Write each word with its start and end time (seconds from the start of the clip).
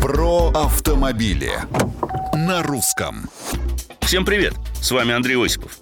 Про 0.00 0.48
автомобили 0.54 1.52
на 2.34 2.62
русском. 2.62 3.28
Всем 4.00 4.24
привет! 4.24 4.54
С 4.80 4.90
вами 4.92 5.12
Андрей 5.12 5.36
Осипов. 5.36 5.78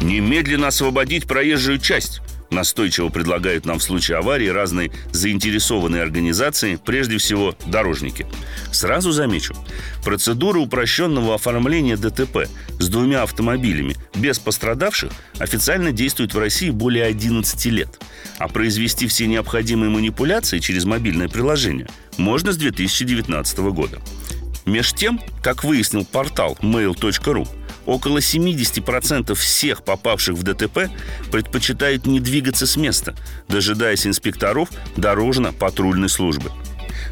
Немедленно 0.00 0.68
освободить 0.68 1.26
проезжую 1.26 1.78
часть 1.78 2.20
настойчиво 2.50 3.08
предлагают 3.08 3.64
нам 3.64 3.78
в 3.78 3.82
случае 3.82 4.18
аварии 4.18 4.48
разные 4.48 4.90
заинтересованные 5.12 6.02
организации, 6.02 6.78
прежде 6.82 7.18
всего 7.18 7.54
дорожники. 7.66 8.26
Сразу 8.72 9.12
замечу, 9.12 9.54
процедура 10.04 10.58
упрощенного 10.58 11.34
оформления 11.34 11.96
ДТП 11.96 12.48
с 12.78 12.88
двумя 12.88 13.22
автомобилями 13.22 13.96
без 14.14 14.38
пострадавших 14.38 15.12
официально 15.38 15.92
действует 15.92 16.34
в 16.34 16.38
России 16.38 16.70
более 16.70 17.04
11 17.04 17.66
лет. 17.66 17.88
А 18.38 18.48
произвести 18.48 19.06
все 19.06 19.26
необходимые 19.26 19.90
манипуляции 19.90 20.58
через 20.58 20.84
мобильное 20.84 21.28
приложение 21.28 21.88
можно 22.16 22.52
с 22.52 22.56
2019 22.56 23.58
года. 23.58 24.00
Меж 24.66 24.92
тем, 24.92 25.20
как 25.42 25.64
выяснил 25.64 26.04
портал 26.04 26.58
mail.ru, 26.60 27.48
около 27.86 28.18
70% 28.18 29.34
всех 29.34 29.82
попавших 29.84 30.34
в 30.34 30.42
ДТП 30.42 30.90
предпочитают 31.30 32.06
не 32.06 32.20
двигаться 32.20 32.66
с 32.66 32.76
места, 32.76 33.14
дожидаясь 33.48 34.06
инспекторов 34.06 34.70
дорожно-патрульной 34.96 36.08
службы. 36.08 36.50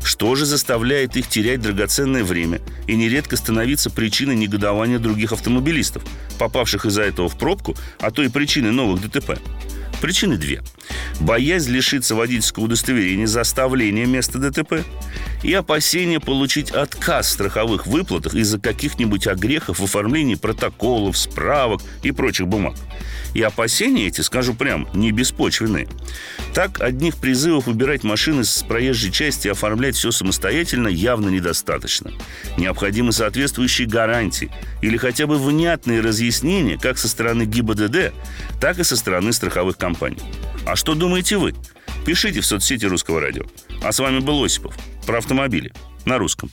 Что 0.03 0.35
же 0.35 0.45
заставляет 0.45 1.17
их 1.17 1.29
терять 1.29 1.61
драгоценное 1.61 2.25
время 2.25 2.61
и 2.87 2.95
нередко 2.95 3.37
становиться 3.37 3.91
причиной 3.91 4.37
негодования 4.37 4.99
других 4.99 5.33
автомобилистов, 5.33 6.03
попавших 6.39 6.87
из-за 6.87 7.03
этого 7.03 7.29
в 7.29 7.39
пробку, 7.39 7.77
а 8.01 8.11
то 8.11 8.23
и 8.23 8.29
причиной 8.29 8.73
новых 8.73 9.01
ДТП? 9.01 9.39
Причины 10.01 10.37
две. 10.37 10.63
Боязнь 11.21 11.71
лишиться 11.71 12.15
водительского 12.15 12.65
удостоверения 12.65 13.27
за 13.27 13.41
оставление 13.41 14.05
места 14.05 14.39
ДТП 14.39 14.85
и 15.45 15.53
опасение 15.53 16.21
получить 16.21 16.71
отказ 16.71 17.29
в 17.29 17.31
страховых 17.31 17.87
выплатах 17.87 18.35
из-за 18.35 18.59
каких-нибудь 18.59 19.27
огрехов 19.27 19.79
в 19.79 19.85
оформлении 19.85 20.35
протоколов, 20.35 21.17
справок 21.19 21.83
и 22.03 22.11
прочих 22.11 22.49
бумаг. 22.49 22.75
И 23.35 23.43
опасения 23.43 24.07
эти, 24.07 24.23
скажу 24.23 24.55
прямо, 24.55 24.89
не 24.95 25.13
беспочвенные. 25.13 25.87
Так, 26.55 26.81
одних 26.81 27.17
призывов 27.17 27.69
убирать 27.69 28.05
машины 28.05 28.45
с 28.45 28.63
проезжей 28.63 29.13
части 29.13 29.49
и 29.49 29.51
оформлять 29.51 29.97
все 29.97 30.13
самостоятельно 30.13 30.89
явно 30.89 31.29
недостаточно. 31.29 32.13
Необходимы 32.57 33.13
соответствующие 33.13 33.87
гарантии 33.87 34.51
или 34.81 34.97
хотя 34.97 35.27
бы 35.27 35.37
внятные 35.37 36.01
разъяснения 36.01 36.79
как 36.79 36.97
со 36.97 37.09
стороны 37.09 37.45
ГИБДД, 37.45 38.15
так 38.61 38.79
и 38.79 38.85
со 38.85 38.97
стороны 38.97 39.33
страховых 39.33 39.77
компаний. 39.77 40.23
А 40.65 40.75
что 40.75 40.95
думаете 40.95 41.37
вы? 41.37 41.55
Пишите 42.07 42.41
в 42.41 42.47
соцсети 42.47 42.87
Русского 42.87 43.21
радио. 43.21 43.45
А 43.85 43.93
с 43.93 43.99
вами 43.99 44.21
был 44.21 44.43
Осипов 44.43 44.75
про 45.07 45.19
автомобили 45.19 45.71
на 46.07 46.17
русском. 46.17 46.51